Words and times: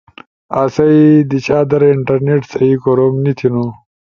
آسئی 0.61 1.01
دیشا 1.29 1.59
در 1.69 1.83
انٹرنیٹ 1.95 2.41
سہی 2.51 2.71
کوروم 2.83 3.15
نی 3.23 3.31
تھینو۔ 3.37 3.65